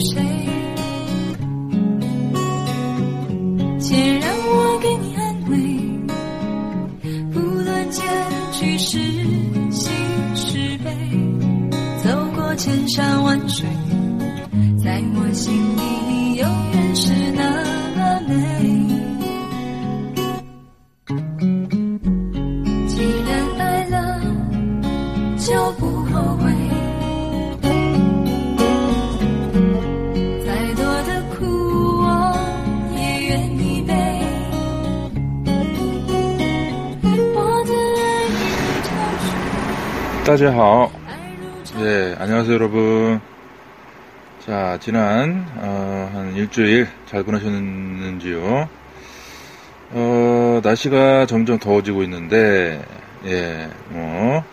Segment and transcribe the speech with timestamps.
[0.00, 0.22] 谁。
[3.78, 5.56] 先让我给你安慰，
[7.32, 8.02] 不论结
[8.52, 8.98] 局是
[9.70, 9.90] 喜
[10.34, 10.90] 是悲，
[12.02, 13.68] 走过千山万水，
[14.82, 17.42] 在我心里你永远是那
[17.96, 18.34] 么美。
[22.86, 24.20] 既然爱了，
[25.38, 25.99] 就不
[40.29, 40.91] 大家好.
[41.07, 43.21] 爱如潮 예, 안녕하세요, 여러분.
[44.45, 48.69] 자, 지난, 어, 한 일주일 잘 보내셨는지요?
[49.91, 52.83] 어, 날씨가 점점 더워지고 있는데,
[53.25, 54.43] 예, 뭐,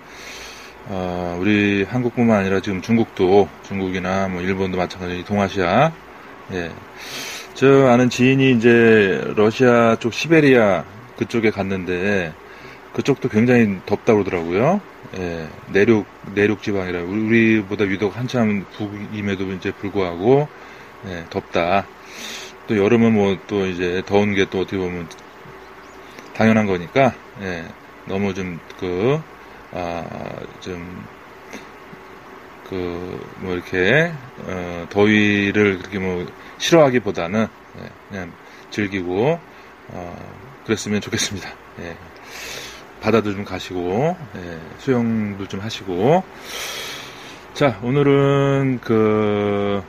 [0.86, 5.92] 어, 우리 한국뿐만 아니라 지금 중국도, 중국이나 뭐 일본도 마찬가지, 동아시아,
[6.52, 6.70] 예.
[7.54, 10.84] 저 아는 지인이 이제 러시아 쪽 시베리아
[11.16, 12.32] 그쪽에 갔는데,
[12.94, 14.80] 그쪽도 굉장히 덥다 그러더라고요.
[15.15, 20.47] 예, 내륙, 내륙 지방이라, 우리, 보다 유독 한참 북임에도 이제 불구하고,
[21.07, 21.85] 예, 덥다.
[22.67, 25.07] 또 여름은 뭐 또 이제 더운 게 또 어떻게 보면
[26.33, 27.65] 당연한 거니까, 예,
[28.05, 29.21] 너무 좀 그,
[29.71, 30.05] 아,
[30.61, 31.05] 좀,
[32.69, 36.25] 그, 뭐 이렇게, 어, 더위를 그렇게 뭐
[36.57, 37.47] 싫어하기보다는,
[37.79, 38.31] 예, 그냥
[38.71, 39.39] 즐기고,
[39.89, 40.33] 어,
[40.65, 41.49] 그랬으면 좋겠습니다.
[41.79, 41.95] 예.
[43.01, 46.23] 바다도 좀 가시고, 예, 수영도 좀 하시고.
[47.53, 49.81] 자, 오늘은 그,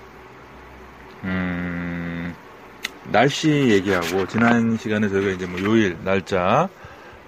[1.25, 2.35] 음,
[3.11, 6.69] 날씨 얘기하고, 지난 시간에 저희가 이제 뭐 요일, 날짜,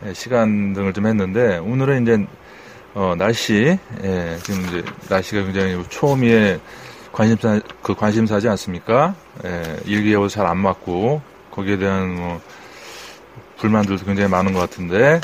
[0.07, 2.27] 예, 시간 등을 좀 했는데, 오늘은 이제,
[2.95, 6.59] 어, 날씨, 예, 지금 이제 날씨가 굉장히 초미에
[7.13, 9.15] 관심사, 그 관심사지 않습니까?
[9.45, 12.41] 예, 일기예보 잘 안 맞고, 거기에 대한 뭐,
[13.59, 15.21] 불만들도 굉장히 많은 것 같은데,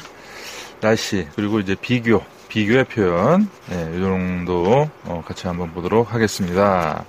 [0.81, 3.49] 날씨 그리고 이제 비교 비교의 표현.
[3.73, 7.05] 예, 이 정도 어, 같이 한번 보도록 하겠습니다.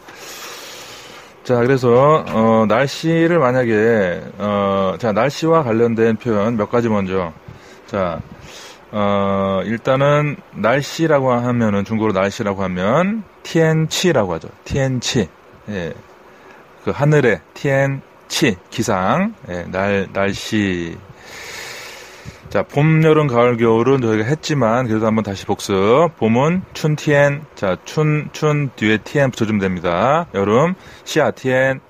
[1.44, 7.32] 자 그래서 어, 날씨를 만약에 어, 자 날씨와 관련된 표현 몇 가지 먼저.
[7.86, 8.20] 자
[8.92, 14.50] 어, 일단은 날씨라고 하면은 중국어로 날씨라고 하면 티엔치라고 하죠.
[14.66, 15.30] 티엔치.
[15.70, 15.94] 예,
[16.84, 19.36] 그 하늘의 티엔치 기상.
[19.50, 20.98] 예, 날 날씨
[22.50, 25.76] 자, 봄, 여름, 가을, 겨울은 저희가 했지만, 그래도 한번 다시 복습.
[26.18, 30.28] 봄은 춘 티엔, 자, 춘, 춘 뒤에 티엔 붙여주면 됩니다.
[30.34, 31.82] 여름, 시아 티엔,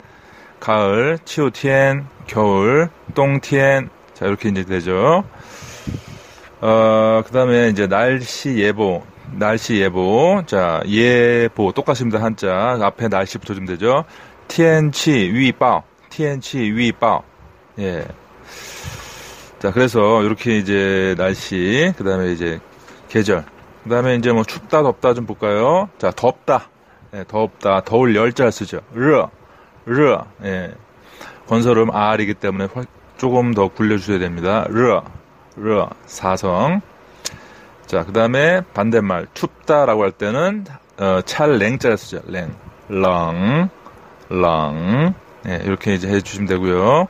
[0.59, 5.23] 가을, 치우 티엔, 겨울, 똥 티엔, 자, 이렇게 이제 되죠.
[6.59, 9.03] 어, 그 다음에 이제 날씨 예보,
[9.33, 12.21] 날씨 예보, 자, 예보, 똑같습니다.
[12.23, 12.79] 한자.
[12.81, 14.05] 앞에 날씨 붙여주면 되죠.
[14.47, 17.21] 티엔 치 위바오, 티엔 치 위바오,
[17.77, 18.05] 예.
[19.59, 22.59] 자, 그래서 이렇게 이제 날씨, 그 다음에 이제
[23.09, 23.43] 계절,
[23.83, 25.89] 그 다음에 이제 뭐 춥다, 덥다 좀 볼까요?
[25.97, 26.69] 자, 덥다.
[27.13, 27.81] 예, 덥다.
[27.81, 28.81] 더울 열자를 쓰죠.
[28.93, 29.23] 르,
[29.85, 30.73] 르, 예.
[31.47, 32.85] 건설음 R이기 때문에 훨-
[33.17, 34.65] 조금 더 굴려주셔야 됩니다.
[34.69, 34.99] 르,
[35.55, 36.81] 르, 사성.
[37.87, 40.65] 자, 그 다음에 반대말, 춥다라고 할 때는,
[40.99, 42.19] 어, 찰 랭자를 쓰죠.
[42.27, 42.53] 랭,
[42.89, 43.69] 렁,
[44.29, 45.13] 렁.
[45.47, 47.07] 예, 이렇게 이제 해주시면 되고요.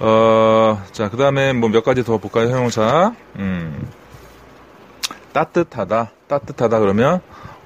[0.00, 3.12] 어, 자, 그 다음에 뭐 몇 가지 더 볼까요, 형용사?
[3.36, 3.88] 음,
[5.32, 7.20] 따뜻하다, 따뜻하다 그러면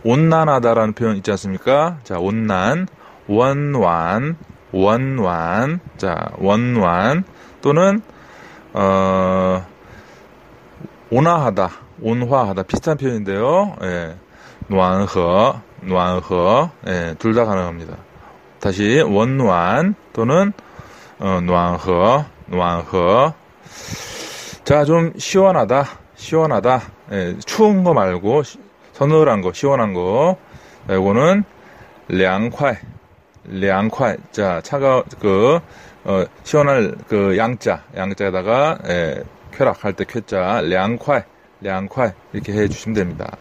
[0.04, 1.98] 온난하다라는 표현 있지 않습니까?
[2.04, 2.86] 자, 온난,
[3.26, 4.36] 원완,
[4.72, 7.24] 원완, 자, 원완,
[7.60, 8.00] 또는,
[8.72, 9.66] 어,
[11.10, 11.70] 온화하다,
[12.02, 14.16] 온화하다, 비슷한 표현인데요, 예,
[14.68, 17.96] 노안허, 노안허, 예, 둘 다 가능합니다.
[18.60, 20.52] 다시, 원완, 또는,
[21.22, 23.34] 어, 노안허,
[24.64, 25.84] 자, 좀 시원하다,
[26.14, 26.82] 시원하다.
[27.12, 28.42] 예, 추운 거 말고
[28.94, 30.38] 서늘한 거, 시원한 거.
[30.86, 31.44] 자, 요거는
[32.08, 32.76] 량콰이,
[33.44, 34.16] 량콰이.
[34.32, 35.60] 자, 차가 그
[36.04, 41.22] 어, 시원할 그 양자, 양자에다가 예, 쾌락할 때 쾌자, 량콰이,
[41.60, 43.36] 량콰이 이렇게 해주시면 됩니다.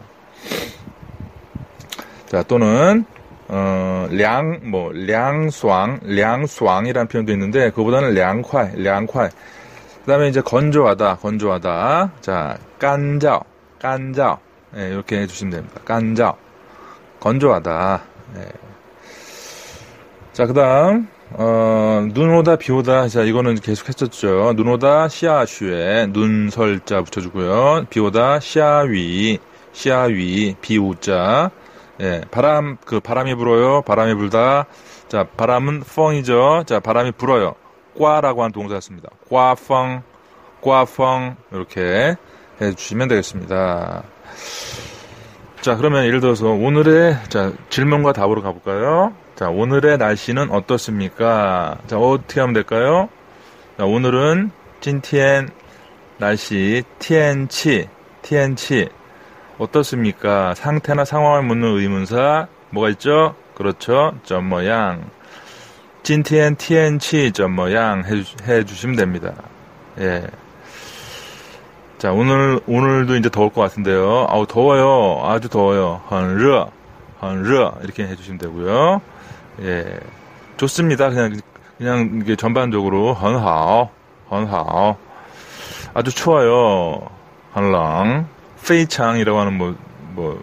[2.26, 3.06] 자, 또는
[3.52, 9.28] 어, 량, 뭐, 량수왕, 량수왕이라는 표현도 있는데, 그보다는 량快, 량快.
[10.04, 12.12] 그 다음에 이제 건조하다, 건조하다.
[12.20, 13.40] 자, 깐자오,
[13.80, 14.38] 깐자오.
[14.76, 15.80] 예, 이렇게 해주시면 됩니다.
[15.84, 16.36] 깐자오.
[17.18, 18.02] 건조하다.
[18.36, 18.48] 예.
[20.32, 23.08] 자, 그 다음, 어, 눈 오다, 비 오다.
[23.08, 24.52] 자, 이거는 계속 했었죠.
[24.54, 27.86] 눈 오다, 시아슈에 눈 설자 붙여주고요.
[27.90, 29.38] 비 오다, 시아위,
[29.72, 31.50] 시아위, 비 우자.
[32.00, 33.82] 예, 바람, 그 바람이 불어요.
[33.82, 34.66] 바람이 불다.
[35.08, 36.64] 자, 바람은 펑이죠.
[36.66, 37.54] 자, 바람이 불어요.
[37.98, 39.10] 꽈라고 하는 동사였습니다.
[39.28, 40.02] 꽈펑,
[40.62, 41.36] 꽈펑.
[41.52, 42.16] 이렇게
[42.60, 44.02] 해주시면 되겠습니다.
[45.60, 49.14] 자, 그러면 예를 들어서 오늘의, 자, 질문과 답으로 가볼까요?
[49.34, 51.78] 자, 오늘의 날씨는 어떻습니까?
[51.86, 53.08] 자, 어떻게 하면 될까요?
[53.76, 55.50] 자, 오늘은 찐티엔
[56.18, 57.88] 날씨, 티엔치,
[58.22, 58.88] 티엔치.
[59.60, 60.54] 어떻습니까?
[60.54, 63.34] 상태나 상황을 묻는 의문사 뭐가 있죠?
[63.54, 64.14] 그렇죠.
[64.24, 65.04] 점 모양.
[66.02, 69.34] 찐티엔 티엔치 점 모양 해주, 시면 됩니다.
[69.98, 70.26] 예.
[71.98, 74.26] 자 오늘 오늘도 이제 더울 것 같은데요.
[74.30, 75.20] 아우 더워요.
[75.26, 76.00] 아주 더워요.
[76.10, 76.64] 헌르
[77.20, 79.02] 헌르 이렇게 해주시면 되고요.
[79.60, 80.00] 예.
[80.56, 81.10] 좋습니다.
[81.10, 81.38] 그냥
[81.76, 83.90] 그냥 이게 전반적으로 헌하오
[84.30, 84.96] 헌하오
[85.92, 87.10] 아주 추워요.
[87.52, 88.26] 한랑
[88.66, 89.74] 페이창이라고 하는 뭐,
[90.14, 90.42] 뭐,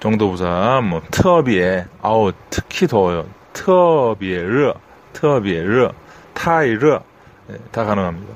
[0.00, 3.26] 정도 부사, 뭐, 트어비에, 아우, 특히 더워요.
[3.52, 4.72] 트어비에, 르,
[5.12, 5.88] 트어비에, 르,
[6.34, 6.98] 타이, 르,
[7.46, 8.34] 네, 다 가능합니다.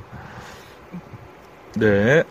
[1.77, 2.23] 네.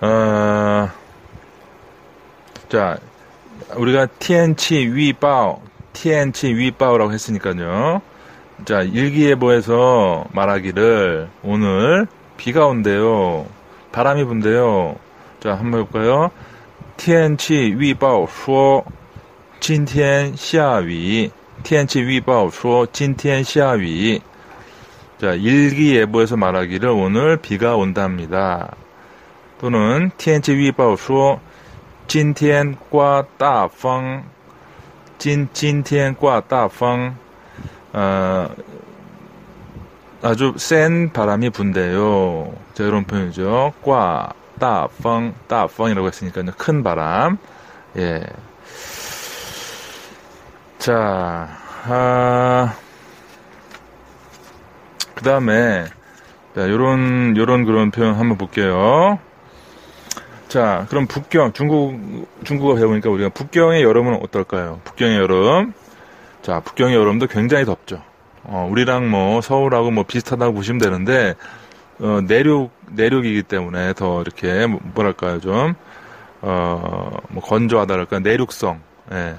[0.00, 0.88] 어,
[2.68, 2.98] 자,
[3.76, 5.60] 우리가 TNC 위바오,
[5.92, 8.00] TNC 위바오라고 했으니까요.
[8.64, 13.46] 자, 일기예보에서 말하기를 오늘 비가 온대요.
[13.91, 14.95] 바람이 분대요.
[15.39, 16.31] 자, 한번 해볼까요?
[16.97, 18.85] 天气预报说
[19.59, 21.29] 今天下雨.
[21.63, 24.21] 天气预报说今天下雨.
[25.17, 28.75] 자, 일기예보에서 말하기를 오늘 비가 온답니다.
[29.59, 31.39] 또는 天气预报说
[32.07, 34.23] 今天刮大风.
[35.17, 37.15] 今今天刮大风.
[37.93, 38.49] 어,
[40.22, 42.52] 아주 센 바람이 분대요.
[42.74, 43.72] 자, 이런 표현이죠.
[43.82, 46.52] 과, 따, 펑, 따, 펑이라고 했으니까요.
[46.58, 47.38] 큰 바람.
[47.96, 48.22] 예.
[50.78, 51.48] 자,
[51.86, 52.74] 아,
[55.14, 55.86] 그 다음에,
[56.54, 59.18] 자, 요런, 요런 그런 표현 한번 볼게요.
[60.48, 64.80] 자, 그럼 북경, 중국, 중국어 배우니까 우리가 북경의 여름은 어떨까요?
[64.84, 65.72] 북경의 여름.
[66.42, 68.02] 자, 북경의 여름도 굉장히 덥죠.
[68.43, 71.35] 어, 우리랑 뭐 서울하고 뭐 비슷하다고 보시면 되는데
[71.99, 75.75] 어, 내륙 내륙이기 때문에 더 이렇게 뭐, 뭐랄까요 좀
[76.41, 78.81] 어, 뭐 건조하다랄까 내륙성
[79.11, 79.35] 예,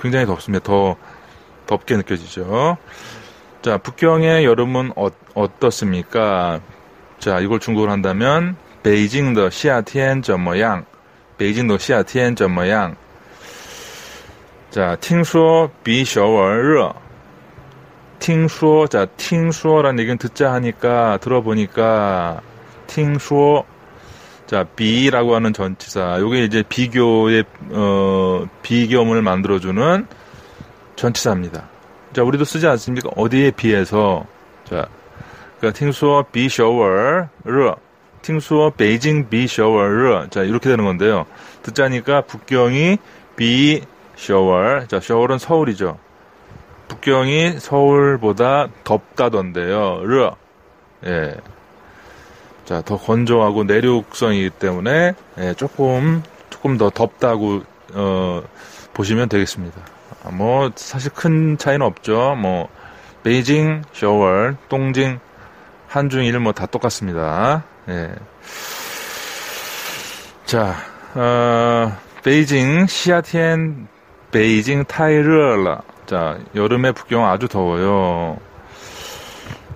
[0.00, 0.64] 굉장히 덥습니다.
[0.64, 0.96] 더
[1.66, 2.76] 덥게 느껴지죠.
[3.62, 6.60] 자, 북경의 여름은 어, 어떻습니까?
[7.18, 10.84] 자, 이걸 중국어로 한다면 베이징 더 시아티엔 怎么样?
[11.38, 12.94] 베이징 더 시아티엔 怎么样?
[14.70, 16.94] 자, 听说比首尔热.
[18.21, 22.41] 팅수어 자 팅수어란 얘기는 듣자 하니까 들어보니까
[22.87, 23.65] 팅쇼
[24.45, 30.07] 자 비라고 하는 전치사 요게 이제 비교의 어 비교문을 만들어주는
[30.95, 31.67] 전치사입니다.
[32.13, 33.09] 자 우리도 쓰지 않습니까?
[33.15, 34.25] 어디에 비해서
[34.65, 34.87] 자
[35.57, 37.27] 그러니까 팅쇼 비 쇼월르
[38.21, 41.25] 팅수어 베이징 비쇼월 자 이렇게 되는 건데요.
[41.63, 42.97] 듣자니까 북경이
[43.35, 45.97] 비쇼월 자 쇼월은 서울이죠.
[46.91, 50.01] 북경이 서울보다 덥다던데요.
[50.03, 50.29] 르.
[51.05, 51.35] 예.
[52.65, 58.41] 자, 더 건조하고 내륙성이기 때문에 예, 조금 조금 더 덥다고 어,
[58.93, 59.81] 보시면 되겠습니다.
[60.23, 62.35] 아, 뭐 사실 큰 차이는 없죠.
[62.35, 62.67] 뭐
[63.23, 65.19] 베이징, 서울, 동징,
[65.87, 67.63] 한중일 뭐 다 똑같습니다.
[67.87, 68.13] 예.
[70.45, 70.75] 자,
[71.15, 73.87] 어, 베이징 시아티엔
[74.31, 75.81] 베이징 타이르라
[76.11, 78.35] 자, 여름에 북경 아주 더워요.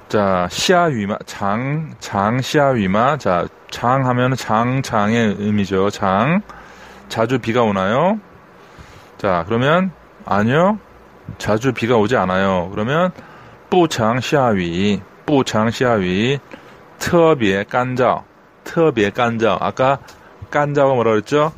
[0.09, 3.15] 자, 시아 위마, 장, 장, 시아 위마.
[3.17, 5.89] 자, 장 하면 장, 장의 의미죠.
[5.91, 6.41] 장.
[7.07, 8.19] 자주 비가 오나요?
[9.17, 9.91] 자, 그러면,
[10.25, 10.77] 아니요.
[11.37, 12.67] 자주 비가 오지 않아요.
[12.69, 13.11] 그러면,
[13.69, 16.39] 뿌장 시아위, 뿌장 시아위,
[16.99, 18.25] 특비의 깐적,
[18.65, 19.63] 특비의 깐적.
[19.63, 19.99] 아까
[20.51, 21.53] 깐자가 뭐라 그랬죠?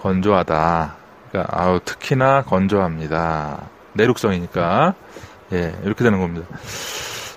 [0.00, 0.96] 건조하다.
[1.30, 3.70] 그러니까, 아우, 특히나 건조합니다.
[3.94, 4.94] 내륙성이니까.
[5.52, 6.46] 예, 이렇게 되는 겁니다.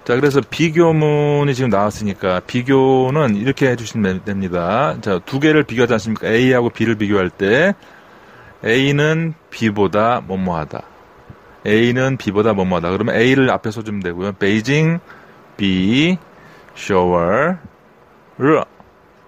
[0.03, 4.97] 자, 그래서 비교문이 지금 나왔으니까 비교는 이렇게 해주시면 됩니다.
[5.01, 6.27] 자, 두 개를 비교하지 않습니까?
[6.27, 7.73] A하고 B를 비교할 때
[8.65, 10.83] A는 B보다 뭐뭐하다.
[11.65, 12.91] A는 B보다 뭐뭐하다.
[12.91, 14.33] 그러면 A를 앞에 써주면 되고요.
[14.33, 14.99] 베이징
[15.55, 16.17] B
[16.75, 17.55] shower
[18.37, 18.61] 르.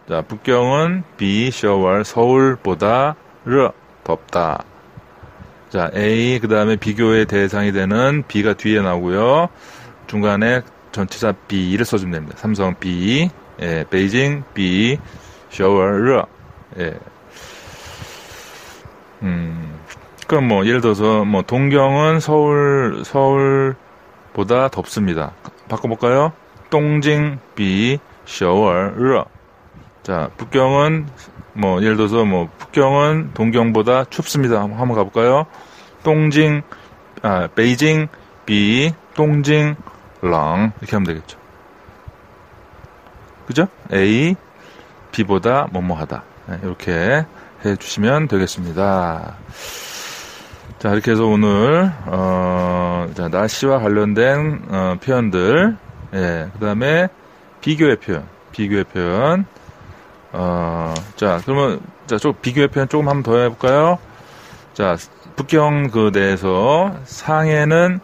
[0.10, 3.16] 자, 북경은 B shower 서울보다
[3.46, 3.70] 르
[4.04, 4.64] 덥다.
[5.76, 9.50] 자, A 그 다음에 비교의 대상이 되는 B가 뒤에 나오고요.
[10.08, 10.62] 중간에
[10.94, 12.38] 전치사 B를 써주면 됩니다.
[12.40, 13.30] 삼성 B,
[13.62, 14.98] 예, 베이징 B
[15.60, 16.22] 르.
[16.80, 16.94] 예.
[19.24, 19.78] 음.
[20.28, 25.34] 그럼 뭐 예를 들어서 뭐 동경은 서울 서울보다 덥습니다.
[25.68, 26.32] 바꿔볼까요?
[26.70, 29.26] 동징 비 셔월 르.
[30.04, 31.08] 자 북경은
[31.56, 34.62] 뭐 예를 들어서 뭐 북경은 동경보다 춥습니다.
[34.62, 35.46] 한번 가볼까요?
[36.04, 36.62] 동징
[37.22, 38.08] 아 베이징
[38.46, 39.76] 비 동징
[40.22, 41.38] 랑 이렇게 하면 되겠죠.
[43.48, 43.68] 그죠?
[43.94, 44.36] A
[45.12, 47.26] B보다 뭐뭐하다 네, 이렇게
[47.64, 49.36] 해주시면 되겠습니다.
[50.78, 55.78] 자, 이렇게 해서 오늘, 어, 자, 날씨와 관련된, 어, 표현들,
[56.14, 57.08] 예, 그 다음에
[57.62, 59.46] 비교의 표현, 비교의 표현,
[60.38, 63.98] 어, 자, 그러면, 자, 좀 비교의 표현 조금 한번 더 해볼까요?
[64.74, 64.98] 자,
[65.38, 68.02] 북경 그 내에서 상해는,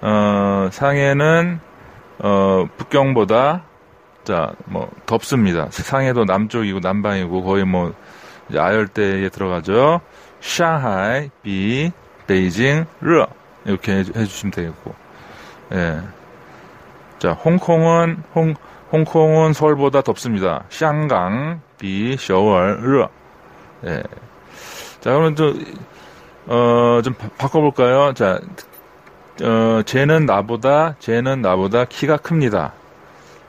[0.00, 1.58] 어, 상해는,
[2.20, 3.64] 어, 북경보다,
[4.22, 5.66] 자, 뭐, 덥습니다.
[5.70, 7.92] 상해도 남쪽이고 남방이고 거의 뭐,
[8.56, 10.00] 아열대에 들어가죠.
[10.40, 11.90] 샹하이, 비,
[12.28, 13.26] 베이징, 르
[13.64, 14.94] 이렇게 해, 주시면 되겠고,
[15.72, 16.00] 예.
[17.18, 18.54] 자, 홍콩은 홍
[18.92, 20.64] 홍콩은 서울보다 덥습니다.
[20.70, 23.06] 샹강, 비, 셔월, 르.
[23.84, 24.02] 예.
[25.00, 25.62] 자, 그러면 좀,
[26.46, 28.40] 어, 좀 바, 꿔볼까요 자,
[29.42, 32.72] 어, 쟤는 나보다, 쟤는 나보다 키가 큽니다.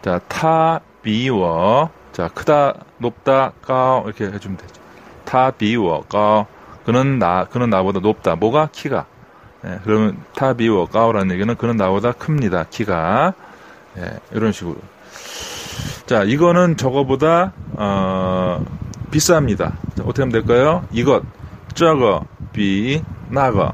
[0.02, 1.90] 자, 타, 비워.
[2.12, 4.82] 자, 크다, 높다, 까 이렇게 해주면 되죠.
[5.24, 6.48] 타, 비워, 까
[6.86, 8.36] 그는 나, 그는 나보다 높다.
[8.36, 8.70] 뭐가?
[8.72, 9.06] 키가.
[9.66, 12.66] 예, 그러면 타, 비워, 까오라는 얘기는 그는 나보다 큽니다.
[12.70, 13.34] 키가.
[14.00, 14.78] 예, 이런 식으로.
[16.06, 18.66] 자, 이거는 저거보다, 어,
[19.12, 19.74] 비쌉니다.
[19.96, 20.88] 자, 어떻게 하면 될까요?
[20.92, 21.24] 이것,
[21.74, 23.72] 저거, 비, 나거.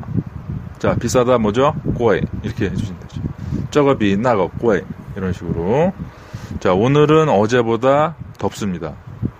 [0.79, 1.74] 자, 비싸다 뭐죠?
[1.96, 2.22] 꼬이.
[2.44, 3.22] 이렇게 해주시면 되죠.
[3.72, 4.82] 저거, 비, 나거, 꼬이.
[5.15, 5.94] 이런 식으로.
[6.60, 8.94] 자, 오늘은 어제보다 덥습니다.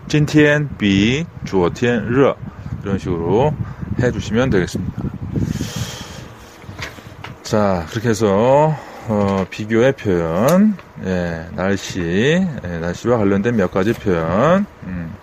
[0.08, 2.34] 찐티엔, 비, 주어티엔, 르.
[2.84, 3.54] 이런 식으로
[4.00, 5.04] 해주시면 되겠습니다.
[7.44, 8.75] 자, 그렇게 해서,
[9.08, 15.14] 어, 비교의 표현, 예, 날씨, 예, 날씨와 관련된 몇 가지 표현, 음.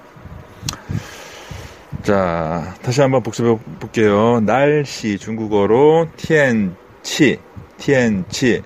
[2.05, 4.41] 자, 다시 한번 복습해 볼게요.
[4.41, 7.41] 날씨, 중국어로, 티엔치,
[7.79, 8.63] 티엔치,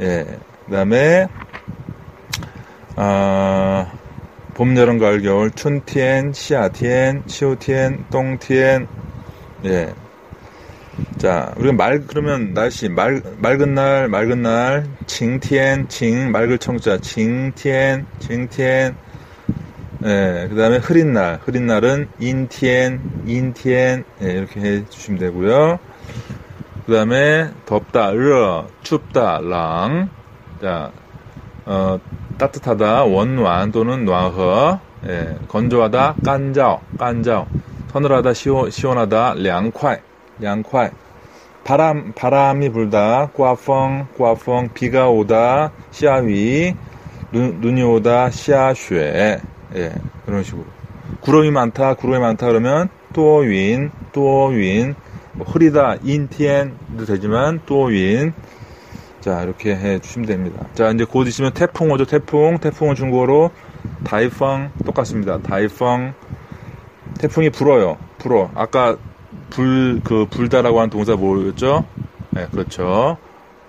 [0.00, 0.24] 예,
[0.64, 1.28] 그 다음에,
[2.96, 3.92] 아,
[4.54, 8.88] 봄, 여름, 가을, 겨울, 춘티엔, 시아티엔, 치오티엔, 똥티엔,
[9.66, 9.94] 예.
[11.18, 18.06] 자, 우리가 말, 그러면 날씨, 말, 맑은 날, 맑은 날, 징티엔, 징, 맑을 청자, 징티엔,
[18.18, 18.96] 징티엔,
[20.04, 25.78] 예, 그 다음에 흐린 날, 흐린 날은 인티엔, 인티엔, 예, 이렇게 해 주시면 되고요.
[26.84, 30.10] 그 다음에 덥다, 르, 춥다, 랑,
[30.60, 30.92] 자,
[31.64, 31.98] 어,
[32.36, 37.46] 따뜻하다, 원완 또는 놔허, 예, 건조하다, 깐자오, 깐자오,
[37.86, 40.00] 서늘하다, 시원, 시원하다, 량콰이,
[40.40, 40.90] 량콰이,
[41.66, 46.76] 바람, 바람이 불다, 꽈펑, 꽈펑, 비가 오다, 시아위,
[47.32, 49.40] 눈, 눈이 오다, 시아쉐,
[49.74, 49.92] 예,
[50.24, 50.64] 그런 식으로.
[51.22, 54.94] 구름이 많다, 구름이 많다 그러면, 또윈, 또윈,
[55.32, 58.32] 뭐 흐리다, 인티엔도 되지만, 또윈,
[59.18, 60.68] 자, 이렇게 해 주시면 됩니다.
[60.74, 62.58] 자, 이제 곧 있으면 태풍 오죠, 태풍.
[62.58, 63.50] 태풍은 중국어로
[64.04, 65.38] 다이펑 똑같습니다.
[65.42, 66.14] 다이펑.
[67.18, 67.96] 태풍이 불어요.
[68.18, 68.52] 불어.
[68.54, 68.96] 아까
[69.50, 71.84] 불, 그, 불다라고 하는 동사 뭐였죠?
[72.30, 73.16] 네, 그렇죠.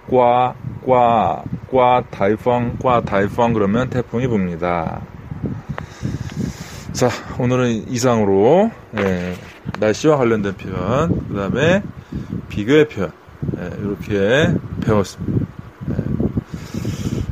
[0.09, 0.53] 꽈,
[0.85, 5.01] 꽈, 꽈, 다이펑, 꽈, 다이펑 그러면 태풍이 붑니다.
[6.93, 9.33] 자, 오늘은 이상으로, 예,
[9.79, 11.83] 날씨와 관련된 표현, 그 다음에
[12.49, 13.11] 비교의 표현,
[13.59, 15.45] 예, 이렇게 배웠습니다.
[15.91, 15.95] 예.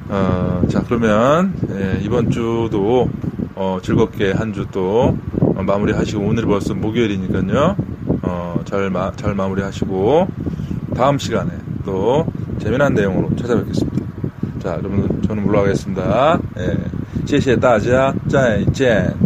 [0.10, 3.10] 어, 자, 그러면, 예, 이번 주도,
[3.56, 7.85] 어, 즐겁게 한 주 또, 어, 마무리 하시고, 오늘 벌써 목요일이니까요, 어,
[8.65, 10.29] 잘, 마, 잘 마무리 하시고,
[10.95, 11.51] 다음 시간에
[11.85, 12.27] 또
[12.59, 14.01] 재미난 내용으로 찾아뵙겠습니다.
[14.61, 16.39] 자, 여러분, 저는 물러가겠습니다.
[16.59, 16.77] 예,
[17.27, 19.24] 谢谢大家，再见。